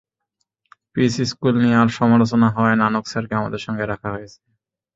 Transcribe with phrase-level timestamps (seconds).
[0.93, 4.39] Piece School নিয়ে সমালোচনা হওয়ায় নানক স্যারকে আমাদের সঙ্গে রাখা হয়েছে।